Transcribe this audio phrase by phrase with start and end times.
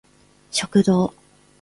[0.51, 1.13] 食堂